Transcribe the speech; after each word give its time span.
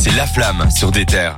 c'est 0.00 0.16
La 0.16 0.26
Flamme 0.26 0.66
sur 0.70 0.90
des 0.90 1.04
terres. 1.04 1.36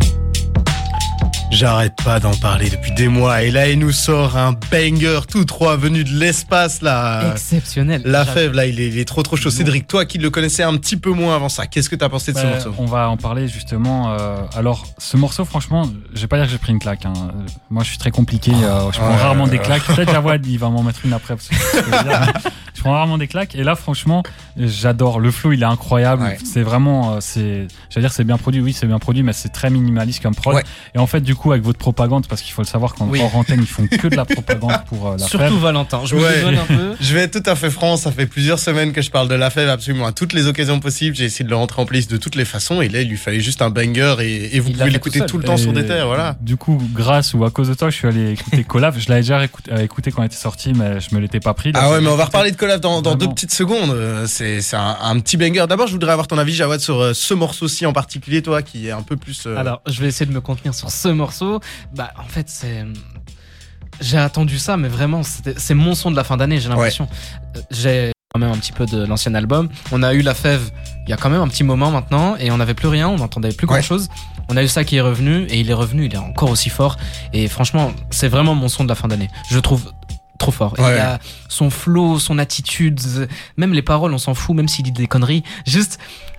J'arrête 1.51 1.93
pas 2.03 2.19
d'en 2.19 2.33
parler 2.35 2.71
depuis 2.71 2.93
des 2.93 3.09
mois 3.09 3.43
et 3.43 3.51
là 3.51 3.69
il 3.69 3.79
nous 3.79 3.93
sort 3.93 4.39
un 4.39 4.53
banger 4.71 5.21
tout 5.29 5.45
droit 5.45 5.77
venu 5.77 6.03
de 6.03 6.09
l'espace 6.11 6.81
là. 6.81 7.33
Exceptionnel. 7.33 8.01
La 8.07 8.25
fève 8.25 8.53
là 8.55 8.65
il 8.67 8.81
est, 8.81 8.89
il 8.89 8.99
est 8.99 9.05
trop 9.05 9.23
trop 9.23 9.37
chaud. 9.37 9.51
Cédric, 9.51 9.87
toi 9.87 10.07
qui 10.07 10.17
le 10.17 10.31
connaissais 10.31 10.63
un 10.63 10.75
petit 10.77 10.97
peu 10.97 11.11
moins 11.11 11.35
avant 11.37 11.51
ça, 11.51 11.67
qu'est-ce 11.67 11.91
que 11.91 11.97
t'as 11.97 12.09
pensé 12.09 12.33
de 12.33 12.39
ce 12.39 12.43
Bah, 12.45 12.51
morceau 12.55 12.75
On 12.79 12.87
va 12.87 13.11
en 13.11 13.17
parler 13.19 13.49
justement. 13.49 14.13
euh, 14.19 14.37
alors, 14.57 14.87
ce 14.97 15.17
morceau, 15.19 15.45
franchement, 15.45 15.83
je 16.15 16.21
vais 16.23 16.27
pas 16.27 16.37
dire 16.39 16.47
que 16.47 16.53
j'ai 16.53 16.59
pris 16.59 16.73
une 16.73 16.79
claque. 16.79 17.05
hein. 17.05 17.13
Moi, 17.69 17.83
je 17.83 17.89
suis 17.91 17.99
très 17.99 18.11
compliqué. 18.11 18.53
euh, 18.55 18.91
je 18.93 18.99
prends 18.99 19.11
Ouais. 19.11 19.17
rarement 19.17 19.47
des 19.47 19.59
claques. 19.59 19.83
Peut-être 19.85 20.11
Jawad, 20.13 20.47
il 20.47 20.59
va 20.59 20.71
m'en 20.71 20.83
mettre 20.83 21.01
une 21.05 21.13
après. 21.13 21.37
Parce 21.37 21.49
que 21.49 21.55
je 22.83 22.89
prends 22.89 22.95
rarement 22.95 23.17
des 23.17 23.29
claques. 23.29 23.55
Et 23.55 23.63
là, 23.63 23.77
franchement, 23.77 24.25
j'adore. 24.57 25.21
Le 25.21 25.31
flow, 25.31 25.53
il 25.53 25.63
est 25.63 25.67
incroyable. 25.67 26.23
Ouais. 26.25 26.39
C'est 26.45 26.63
vraiment, 26.63 27.13
euh, 27.13 27.17
c'est, 27.21 27.69
j'allais 27.91 28.07
dire, 28.09 28.13
c'est 28.13 28.25
bien 28.25 28.39
produit. 28.39 28.61
Oui, 28.61 28.73
c'est 28.73 28.87
bien 28.89 28.99
produit, 28.99 29.23
mais 29.23 29.33
c'est 29.33 29.51
très 29.51 29.71
minimaliste 29.71 30.21
comme 30.21 30.35
prod. 30.35 30.57
Ouais. 30.57 30.65
Et 30.97 30.99
en 30.99 31.07
fait, 31.07 31.21
du 31.21 31.37
coup, 31.37 31.53
avec 31.53 31.63
votre 31.65 31.79
propagande, 31.79 32.27
parce 32.27 32.43
qu'il 32.43 32.53
faut 32.53 32.63
le 32.63 32.67
savoir, 32.67 32.95
quand 32.95 33.07
Oui. 33.09 33.21
hors 33.23 33.37
antenne, 33.37 33.61
ils 33.61 33.67
font 33.69 33.87
que 33.87 34.09
de 34.09 34.17
la 34.17 34.25
propagande 34.25 34.73
pour 34.87 35.07
euh, 35.07 35.13
la 35.13 35.19
Surtout 35.27 35.39
fève. 35.39 35.53
Valentin. 35.63 36.01
Je 36.05 36.17
me 36.17 36.23
Ouais. 36.23 36.35
dédouane 36.35 36.59
un 36.59 36.65
peu. 36.65 36.97
Je 37.01 37.15
vais 37.15 37.21
être 37.21 37.41
tout 37.41 37.49
à 37.49 37.55
fait 37.55 37.71
franc, 37.71 37.97
ça 37.97 38.11
fait 38.11 38.27
plusieurs 38.27 38.59
semaines 38.59 38.93
que 38.93 39.01
je 39.03 39.11
parle 39.13 39.29
de 39.29 39.35
la 39.35 39.51
fève 39.51 39.69
absolument 39.69 40.07
à 40.07 40.13
toutes 40.13 40.33
les 40.33 40.47
occasions 40.49 40.81
possibles. 40.81 41.15
J'ai 41.15 41.25
essayé 41.27 41.45
de 41.45 41.51
le 41.51 41.57
rentrer 41.57 41.81
en 41.81 41.87
playlist 41.87 42.11
de 42.11 42.17
toutes 42.17 42.35
les 42.35 42.45
façons 42.45 42.81
et 42.83 42.89
là 42.89 43.01
il 43.01 43.09
lui 43.09 43.17
fallait 43.17 43.41
juste 43.41 43.63
un 43.63 43.71
banger 43.71 44.17
et, 44.21 44.57
et 44.57 44.61
vous 44.61 44.71
Il 44.71 44.77
pouvez 44.77 44.91
l'écouter 44.91 45.21
tout 45.27 45.39
le 45.39 45.45
temps 45.45 45.57
sur 45.57 45.73
des 45.73 45.87
terres, 45.87 46.07
voilà. 46.07 46.37
Du 46.41 46.57
coup, 46.57 46.81
grâce 46.93 47.35
ou 47.35 47.45
à 47.45 47.51
cause 47.51 47.69
de 47.69 47.75
toi, 47.75 47.91
je 47.91 47.97
suis 47.97 48.09
allé 48.09 48.33
écouter 48.33 48.65
Colaf. 48.69 48.99
Je 48.99 49.09
l'avais 49.09 49.21
déjà 49.21 49.45
écouté, 49.45 49.71
euh, 49.73 49.79
écouté 49.83 50.11
quand 50.11 50.23
il 50.23 50.27
était 50.27 50.37
sorti, 50.37 50.73
mais 50.75 51.01
je 51.01 51.15
me 51.15 51.21
l'étais 51.21 51.41
pas 51.41 51.55
pris. 51.55 51.73
Là, 51.73 51.81
Ah 51.83 51.91
ouais, 51.91 52.01
mais 52.01 52.09
on 52.09 52.17
va 52.17 52.25
reparler 52.27 52.51
de 52.51 52.57
Collab 52.57 52.72
dans, 52.79 53.03
dans 53.03 53.15
deux 53.15 53.29
petites 53.29 53.53
secondes. 53.53 53.91
Euh, 53.91 54.27
C'est 54.27 54.61
un, 54.75 54.97
un 55.03 55.19
petit 55.21 55.37
banger. 55.37 55.67
D'abord, 55.69 55.87
je 55.87 55.93
voudrais 55.93 56.13
avoir 56.13 56.27
ton 56.27 56.39
avis, 56.39 56.53
Jawad, 56.55 56.81
sur 56.81 57.01
euh, 57.01 57.13
ce 57.15 57.35
morceau-ci 57.35 57.87
en 57.87 57.93
particulier, 57.93 58.43
toi, 58.43 58.63
qui 58.63 58.89
est 58.89 58.93
un 58.93 59.03
peu 59.03 59.17
plus. 59.17 59.45
euh, 59.47 59.57
Alors, 59.57 59.81
je 59.87 60.01
vais 60.01 60.09
essayer 60.09 60.27
de 60.27 60.33
me 60.33 60.41
contenir 60.41 60.75
sur 60.75 60.91
ce 60.91 61.09
morceau. 61.09 61.61
Bah, 61.95 62.11
en 62.19 62.25
fait, 62.29 62.49
c'est. 62.49 62.85
J'ai 64.01 64.19
attendu 64.19 64.59
ça, 64.59 64.77
mais 64.77 64.89
vraiment, 64.89 65.23
c'est 65.23 65.75
mon 65.75 65.95
son 65.95 66.11
de 66.11 66.17
la 66.17 66.25
fin 66.25 66.37
d'année, 66.37 66.59
j'ai 66.59 66.69
l'impression. 66.69 67.09
J'ai 67.71 68.11
quand 68.35 68.41
même 68.41 68.51
un 68.51 68.57
petit 68.57 68.73
peu 68.73 68.87
de 68.87 69.05
l'ancien 69.05 69.35
album. 69.35 69.69
On 69.93 70.03
a 70.03 70.15
eu 70.15 70.23
La 70.23 70.35
Fève 70.35 70.71
il 71.07 71.11
y 71.11 71.13
a 71.13 71.17
quand 71.17 71.29
même 71.31 71.41
un 71.43 71.49
petit 71.49 71.65
moment 71.65 71.91
maintenant, 71.91 72.37
et 72.37 72.51
on 72.51 72.57
n'avait 72.57 72.75
plus 72.75 72.89
rien, 72.89 73.09
on 73.09 73.17
n'entendait 73.17 73.51
plus 73.53 73.67
Ouais. 73.67 73.75
grand 73.75 73.83
chose. 73.83 74.09
On 74.49 74.57
a 74.57 74.63
eu 74.63 74.69
ça 74.69 74.85
qui 74.85 74.97
est 74.97 75.01
revenu, 75.01 75.45
et 75.51 75.61
il 75.61 75.69
est 75.71 75.75
revenu, 75.75 76.07
il 76.07 76.15
est 76.15 76.19
encore 76.19 76.51
aussi 76.51 76.71
fort. 76.71 76.97
Et 77.33 77.47
franchement, 77.49 77.93
c'est 78.11 78.29
vraiment 78.29 78.55
mon 78.55 78.69
son 78.69 78.85
de 78.85 78.89
la 78.89 78.95
fin 78.95 79.09
d'année. 79.09 79.29
Je 79.51 79.59
trouve 79.59 79.93
trop 80.43 80.53
fort. 80.53 80.75
Et 80.79 80.83
Ouais. 80.83 80.97
Il 80.97 81.01
a 81.01 81.19
son 81.49 81.71
flow, 81.71 82.19
son 82.19 82.39
attitude, 82.39 83.01
même 83.57 83.73
les 83.73 83.83
paroles, 83.83 84.13
on 84.13 84.19
s'en 84.19 84.35
fout, 84.35 84.55
même 84.57 84.69
s'il 84.69 84.85
dit 84.85 84.93
des 84.93 85.07
conneries. 85.07 85.43
Juste 85.67 85.99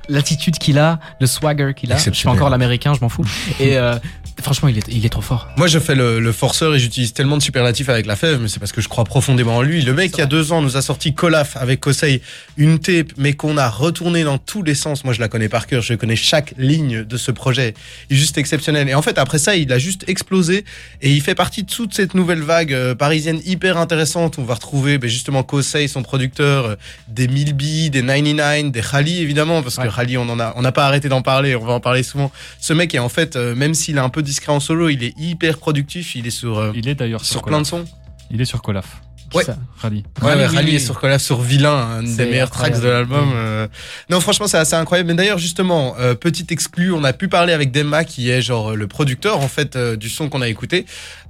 l'attitude 0.09 0.57
qu'il 0.57 0.77
a, 0.79 0.99
le 1.19 1.27
swagger 1.27 1.73
qu'il 1.75 1.91
a. 1.91 1.95
Je 1.95 2.01
Exceptionnel. 2.01 2.37
encore 2.37 2.49
l'américain, 2.49 2.93
je 2.93 2.99
m'en 3.01 3.09
fous. 3.09 3.25
Et 3.59 3.77
euh, 3.77 3.97
franchement, 4.43 4.69
il 4.69 4.77
est, 4.77 4.87
il 4.89 5.05
est 5.05 5.09
trop 5.09 5.21
fort. 5.21 5.47
Moi, 5.57 5.67
je 5.67 5.79
fais 5.79 5.95
le, 5.95 6.19
le 6.19 6.31
forceur 6.31 6.75
et 6.75 6.79
j'utilise 6.79 7.13
tellement 7.13 7.37
de 7.37 7.41
superlatifs 7.41 7.89
avec 7.89 8.05
la 8.05 8.15
fève, 8.15 8.39
mais 8.41 8.47
c'est 8.47 8.59
parce 8.59 8.71
que 8.71 8.81
je 8.81 8.89
crois 8.89 9.03
profondément 9.03 9.57
en 9.57 9.61
lui. 9.61 9.81
Le 9.81 9.93
mec, 9.93 10.11
il 10.15 10.19
y 10.19 10.21
a 10.21 10.27
deux 10.27 10.51
ans, 10.51 10.61
nous 10.61 10.77
a 10.77 10.81
sorti 10.81 11.13
Colaf 11.13 11.57
avec 11.57 11.79
Kosei, 11.79 12.21
une 12.57 12.79
tape, 12.79 13.13
mais 13.17 13.33
qu'on 13.33 13.57
a 13.57 13.69
retourné 13.69 14.23
dans 14.23 14.37
tous 14.37 14.63
les 14.63 14.75
sens. 14.75 15.03
Moi, 15.03 15.13
je 15.13 15.19
la 15.19 15.27
connais 15.27 15.49
par 15.49 15.67
cœur, 15.67 15.81
je 15.81 15.93
connais 15.95 16.15
chaque 16.15 16.53
ligne 16.57 17.03
de 17.03 17.17
ce 17.17 17.31
projet. 17.31 17.73
Il 18.09 18.15
est 18.15 18.19
juste 18.19 18.37
exceptionnel. 18.37 18.89
Et 18.89 18.93
en 18.93 19.01
fait, 19.01 19.17
après 19.17 19.39
ça, 19.39 19.55
il 19.55 19.71
a 19.71 19.79
juste 19.79 20.03
explosé 20.07 20.65
et 21.01 21.11
il 21.11 21.21
fait 21.21 21.35
partie 21.35 21.63
de 21.63 21.69
toute 21.69 21.93
cette 21.93 22.13
nouvelle 22.13 22.41
vague 22.41 22.73
euh, 22.73 22.95
parisienne 22.95 23.41
hyper 23.45 23.77
intéressante. 23.77 24.37
On 24.37 24.43
va 24.43 24.55
retrouver 24.55 24.97
ben, 24.97 25.09
justement 25.09 25.43
Kosei, 25.43 25.87
son 25.87 26.03
producteur, 26.03 26.65
euh, 26.65 26.75
des 27.07 27.27
Milby, 27.27 27.89
des 27.89 28.01
99, 28.01 28.71
des 28.71 28.81
Khali, 28.81 29.21
évidemment, 29.21 29.61
parce 29.61 29.77
que. 29.77 29.93
Khali, 29.93 30.17
on 30.17 30.27
en 30.29 30.39
a, 30.39 30.53
on 30.55 30.61
n'a 30.61 30.71
pas 30.71 30.85
arrêté 30.85 31.09
d'en 31.09 31.21
parler, 31.21 31.55
on 31.55 31.65
va 31.65 31.73
en 31.73 31.79
parler 31.79 32.03
souvent. 32.03 32.31
Ce 32.59 32.73
mec 32.73 32.93
est 32.95 32.99
en 32.99 33.09
fait, 33.09 33.35
euh, 33.35 33.55
même 33.55 33.73
s'il 33.73 33.97
est 33.97 34.01
un 34.01 34.09
peu 34.09 34.21
discret 34.33 34.51
en 34.51 34.59
solo, 34.59 34.89
il 34.89 35.03
est 35.03 35.13
hyper 35.19 35.59
productif. 35.59 36.15
Il 36.15 36.25
est 36.25 36.31
sur 36.31 36.57
euh, 36.57 36.71
Il 36.73 36.87
est 36.87 36.95
d'ailleurs 36.95 37.23
sur 37.23 37.33
sur, 37.33 37.43
plein 37.43 37.61
de 37.61 37.67
sons. 37.67 37.85
Il 38.31 38.41
est 38.41 38.45
sur 38.45 38.63
Colaf. 38.63 39.02
Ouais. 39.33 39.43
Ça. 39.43 39.57
Rally. 39.81 40.03
Ouais, 40.21 40.29
Rally, 40.29 40.41
ouais, 40.41 40.47
oui, 40.49 40.55
Rally 40.55 40.69
oui. 40.71 40.75
est 40.75 40.79
sur 40.79 40.99
collab 40.99 41.19
sur 41.19 41.41
Vilain, 41.41 41.75
un 41.75 42.03
des 42.03 42.09
C'est 42.13 42.25
meilleurs 42.25 42.49
tracks 42.51 42.79
de 42.79 42.87
l'album. 42.87 43.31
euh. 43.35 43.67
Non, 44.09 44.19
franchement, 44.19 44.47
c'est 44.47 44.57
assez 44.57 44.75
incroyable. 44.75 45.09
Mais 45.09 45.15
d'ailleurs, 45.15 45.37
justement, 45.39 45.95
euh, 45.99 46.15
petit 46.15 46.45
exclu, 46.51 46.91
on 46.91 47.03
a 47.03 47.13
pu 47.13 47.27
parler 47.27 47.53
avec 47.53 47.71
Dema, 47.71 48.03
qui 48.03 48.29
est 48.29 48.41
genre 48.41 48.75
le 48.75 48.87
producteur 48.87 49.39
en 49.39 49.47
fait 49.47 49.75
euh, 49.75 49.95
du 49.95 50.09
son 50.09 50.29
qu'on 50.29 50.41
a 50.41 50.47
écouté, 50.47 50.85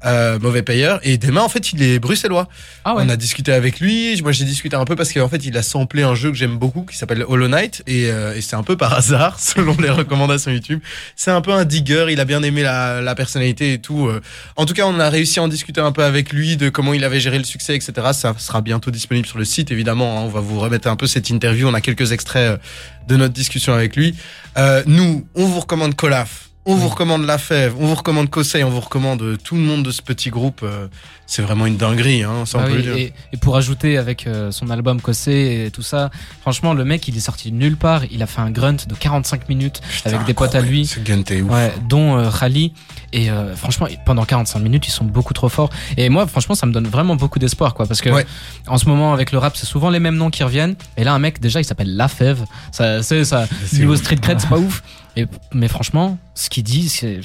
euh, 0.05 0.37
mauvais 0.39 0.63
payeur. 0.63 0.99
Et 1.03 1.17
Dema, 1.17 1.41
en 1.41 1.49
fait, 1.49 1.71
il 1.73 1.81
est 1.81 1.99
bruxellois. 1.99 2.47
Ah 2.85 2.95
ouais. 2.95 3.03
On 3.05 3.09
a 3.09 3.15
discuté 3.15 3.51
avec 3.53 3.79
lui. 3.79 4.19
Moi, 4.21 4.31
j'ai 4.31 4.45
discuté 4.45 4.75
un 4.75 4.85
peu 4.85 4.95
parce 4.95 5.11
qu'en 5.13 5.29
fait, 5.29 5.45
il 5.45 5.57
a 5.57 5.63
samplé 5.63 6.03
un 6.03 6.15
jeu 6.15 6.29
que 6.31 6.37
j'aime 6.37 6.57
beaucoup 6.57 6.83
qui 6.83 6.97
s'appelle 6.97 7.23
Hollow 7.27 7.47
Knight. 7.47 7.83
Et, 7.87 8.07
euh, 8.11 8.35
et 8.35 8.41
c'est 8.41 8.55
un 8.55 8.63
peu 8.63 8.75
par 8.77 8.93
hasard, 8.97 9.39
selon 9.39 9.75
les 9.79 9.89
recommandations 9.89 10.51
YouTube. 10.51 10.79
C'est 11.15 11.31
un 11.31 11.41
peu 11.41 11.51
un 11.53 11.65
digger. 11.65 12.07
Il 12.11 12.19
a 12.19 12.25
bien 12.25 12.43
aimé 12.43 12.63
la, 12.63 13.01
la 13.01 13.15
personnalité 13.15 13.73
et 13.73 13.77
tout. 13.79 14.07
euh. 14.07 14.21
En 14.55 14.65
tout 14.65 14.73
cas, 14.73 14.85
on 14.85 14.99
a 14.99 15.09
réussi 15.09 15.39
à 15.39 15.43
en 15.43 15.47
discuter 15.47 15.81
un 15.81 15.91
peu 15.91 16.03
avec 16.03 16.31
lui 16.33 16.57
de 16.57 16.69
comment 16.69 16.93
il 16.93 17.03
avait 17.03 17.19
géré 17.19 17.37
le 17.37 17.43
succès, 17.43 17.75
etc. 17.75 17.92
Ça 18.13 18.33
sera 18.37 18.61
bientôt 18.61 18.91
disponible 18.91 19.27
sur 19.27 19.37
le 19.37 19.45
site, 19.45 19.71
évidemment. 19.71 20.17
hein. 20.19 20.21
On 20.23 20.29
va 20.29 20.39
vous 20.39 20.59
remettre 20.59 20.87
un 20.87 20.95
peu 20.95 21.07
cette 21.07 21.29
interview. 21.29 21.67
On 21.67 21.73
a 21.73 21.81
quelques 21.81 22.11
extraits 22.11 22.51
euh, 22.51 22.57
de 23.07 23.15
notre 23.17 23.33
discussion 23.33 23.73
avec 23.73 23.95
lui. 23.95 24.15
Euh, 24.57 24.83
nous, 24.85 25.25
on 25.35 25.45
vous 25.45 25.59
recommande 25.59 25.95
Colaf. 25.95 26.49
On 26.65 26.75
vous 26.75 26.87
recommande 26.87 27.25
La 27.25 27.37
Fève, 27.37 27.73
on 27.77 27.87
vous 27.87 27.95
recommande 27.95 28.29
Kosei, 28.29 28.63
on 28.63 28.69
vous 28.69 28.79
recommande 28.79 29.37
tout 29.43 29.55
le 29.55 29.61
monde 29.61 29.83
de 29.83 29.91
ce 29.91 30.01
petit 30.01 30.29
groupe. 30.29 30.61
euh, 30.63 30.87
C'est 31.25 31.41
vraiment 31.41 31.65
une 31.65 31.75
dinguerie, 31.75 32.23
hein, 32.23 32.45
ça 32.45 32.57
on 32.57 32.61
Ah 32.61 32.67
peut 32.67 32.75
le 32.77 32.81
dire. 32.83 32.95
et, 32.95 33.13
et 33.33 33.37
pour 33.37 33.57
ajouter 33.57 33.97
avec 33.97 34.25
son 34.51 34.69
album 34.69 35.01
Cossé 35.01 35.65
et 35.67 35.71
tout 35.71 35.81
ça, 35.81 36.09
franchement, 36.39 36.73
le 36.73 36.85
mec, 36.85 37.05
il 37.09 37.17
est 37.17 37.19
sorti 37.19 37.51
de 37.51 37.57
nulle 37.57 37.75
part. 37.75 38.03
Il 38.11 38.23
a 38.23 38.27
fait 38.27 38.39
un 38.39 38.49
grunt 38.49 38.77
de 38.87 38.95
45 38.95 39.49
minutes 39.49 39.81
avec 40.05 40.23
des 40.23 40.33
potes 40.33 40.55
à 40.55 40.61
lui. 40.61 40.85
Ce 40.87 41.01
ouf. 41.41 41.51
Ouais, 41.51 41.73
dont 41.89 42.17
euh, 42.17 42.29
Rally. 42.29 42.71
Et 43.15 43.29
euh, 43.29 43.55
franchement, 43.55 43.87
pendant 44.05 44.25
45 44.25 44.59
minutes, 44.59 44.87
ils 44.87 44.91
sont 44.91 45.05
beaucoup 45.05 45.33
trop 45.33 45.47
forts. 45.47 45.69
Et 45.97 46.09
moi, 46.09 46.25
franchement, 46.27 46.55
ça 46.55 46.65
me 46.65 46.73
donne 46.73 46.87
vraiment 46.87 47.15
beaucoup 47.15 47.37
d'espoir, 47.39 47.75
quoi. 47.75 47.85
Parce 47.85 48.01
que 48.01 48.09
Ouais. 48.09 48.25
en 48.67 48.77
ce 48.79 48.89
moment, 48.89 49.13
avec 49.13 49.31
le 49.31 49.37
rap, 49.37 49.55
c'est 49.55 49.67
souvent 49.67 49.89
les 49.91 49.99
mêmes 49.99 50.15
noms 50.17 50.31
qui 50.31 50.43
reviennent. 50.43 50.75
Et 50.97 51.03
là, 51.03 51.13
un 51.13 51.19
mec, 51.19 51.39
déjà, 51.39 51.61
il 51.61 51.63
s'appelle 51.63 51.95
La 51.95 52.07
Fève. 52.07 52.43
Ça, 52.71 53.03
c'est 53.03 53.23
ça. 53.23 53.45
Niveau 53.73 53.95
street 53.95 54.17
cred, 54.17 54.39
c'est 54.41 54.49
pas 54.49 54.57
ouf. 54.67 54.81
Et, 55.15 55.27
mais 55.53 55.67
franchement, 55.67 56.17
ce 56.33 56.49
qu'il 56.49 56.63
dit, 56.63 56.89
c'est, 56.89 57.21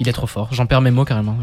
il 0.00 0.08
est 0.08 0.12
trop 0.12 0.26
fort. 0.26 0.50
J'en 0.52 0.66
perds 0.66 0.82
mes 0.82 0.90
mots 0.90 1.06
carrément. 1.06 1.34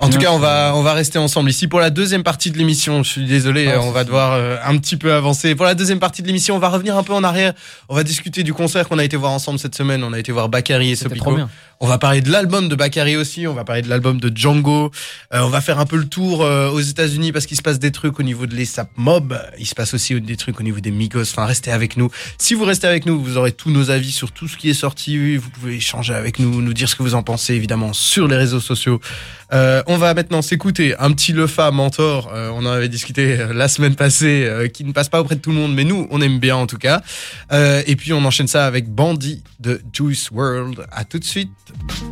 En 0.00 0.10
tout 0.10 0.18
cas, 0.18 0.30
on 0.30 0.38
va, 0.38 0.72
on 0.74 0.82
va 0.82 0.92
rester 0.92 1.18
ensemble 1.18 1.50
ici 1.50 1.66
pour 1.66 1.80
la 1.80 1.90
deuxième 1.90 2.22
partie 2.22 2.50
de 2.50 2.58
l'émission. 2.58 3.02
Je 3.02 3.10
suis 3.10 3.24
désolé, 3.24 3.66
Ah, 3.68 3.76
euh, 3.76 3.80
on 3.80 3.90
va 3.90 4.04
devoir 4.04 4.32
euh, 4.32 4.56
un 4.64 4.76
petit 4.78 4.96
peu 4.96 5.12
avancer. 5.12 5.54
Pour 5.54 5.66
la 5.66 5.74
deuxième 5.74 5.98
partie 5.98 6.22
de 6.22 6.26
l'émission, 6.26 6.54
on 6.56 6.60
va 6.60 6.68
revenir 6.68 6.96
un 6.96 7.02
peu 7.02 7.12
en 7.12 7.24
arrière. 7.24 7.52
On 7.88 7.94
va 7.94 8.04
discuter 8.04 8.42
du 8.42 8.54
concert 8.54 8.88
qu'on 8.88 8.98
a 8.98 9.04
été 9.04 9.16
voir 9.16 9.32
ensemble 9.32 9.58
cette 9.58 9.74
semaine. 9.74 10.04
On 10.04 10.12
a 10.12 10.18
été 10.18 10.30
voir 10.32 10.48
Bakary 10.48 10.92
et 10.92 10.96
Sopico. 10.96 11.36
On 11.80 11.86
va 11.86 11.98
parler 11.98 12.20
de 12.22 12.30
l'album 12.30 12.68
de 12.68 12.74
Bakary 12.74 13.16
aussi. 13.16 13.46
On 13.46 13.54
va 13.54 13.64
parler 13.64 13.82
de 13.82 13.88
l'album 13.88 14.18
de 14.18 14.36
Django. 14.36 14.90
Euh, 15.32 15.42
on 15.42 15.48
va 15.48 15.60
faire 15.60 15.78
un 15.78 15.86
peu 15.86 15.96
le 15.96 16.08
tour 16.08 16.42
euh, 16.42 16.70
aux 16.70 16.80
États-Unis 16.80 17.30
parce 17.30 17.46
qu'il 17.46 17.56
se 17.56 17.62
passe 17.62 17.78
des 17.78 17.92
trucs 17.92 18.18
au 18.18 18.24
niveau 18.24 18.46
de 18.46 18.54
l'ESAP 18.56 18.90
Mob. 18.96 19.40
Il 19.60 19.66
se 19.66 19.76
passe 19.76 19.94
aussi 19.94 20.20
des 20.20 20.36
trucs 20.36 20.58
au 20.58 20.64
niveau 20.64 20.80
des 20.80 20.90
Migos. 20.90 21.22
Enfin, 21.22 21.46
restez 21.46 21.70
avec 21.70 21.96
nous. 21.96 22.10
Si 22.36 22.54
vous 22.54 22.64
restez 22.64 22.88
avec 22.88 23.06
nous, 23.06 23.22
vous 23.22 23.36
aurez 23.36 23.52
tous 23.52 23.70
nos 23.70 23.90
avis 23.90 24.10
sur 24.10 24.32
tout 24.32 24.48
ce 24.48 24.56
qui 24.56 24.70
est 24.70 24.74
sorti. 24.74 25.36
Vous 25.36 25.50
pouvez 25.50 25.76
échanger 25.76 26.14
avec 26.14 26.40
nous, 26.40 26.60
nous 26.62 26.74
dire 26.74 26.88
ce 26.88 26.96
que 26.96 27.04
vous 27.04 27.14
en 27.14 27.22
pensez, 27.22 27.54
évidemment, 27.54 27.92
sur 27.92 28.26
les 28.26 28.36
réseaux 28.36 28.60
sociaux. 28.60 29.00
Euh, 29.52 29.82
on 29.86 29.96
va 29.96 30.14
maintenant 30.14 30.42
s'écouter 30.42 30.94
un 30.98 31.12
petit 31.12 31.32
Lefa 31.32 31.70
Mentor. 31.70 32.30
Euh, 32.32 32.50
on 32.52 32.58
en 32.58 32.70
avait 32.70 32.88
discuté 32.88 33.40
euh, 33.40 33.52
la 33.52 33.68
semaine 33.68 33.94
passée, 33.94 34.44
euh, 34.44 34.68
qui 34.68 34.84
ne 34.84 34.92
passe 34.92 35.08
pas 35.08 35.20
auprès 35.20 35.36
de 35.36 35.40
tout 35.40 35.50
le 35.50 35.56
monde, 35.56 35.74
mais 35.74 35.84
nous, 35.84 36.06
on 36.10 36.20
aime 36.20 36.38
bien 36.38 36.56
en 36.56 36.66
tout 36.66 36.78
cas. 36.78 37.02
Euh, 37.52 37.82
et 37.86 37.96
puis 37.96 38.12
on 38.12 38.24
enchaîne 38.24 38.48
ça 38.48 38.66
avec 38.66 38.88
Bandit 38.88 39.42
de 39.60 39.80
Juice 39.92 40.30
World. 40.30 40.86
À 40.92 41.04
tout 41.04 41.18
de 41.18 41.24
suite. 41.24 41.50